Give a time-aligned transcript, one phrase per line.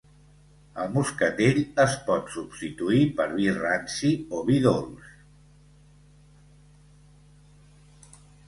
[0.83, 5.15] El moscatell es pot substituir per vi ranci o vi dolç.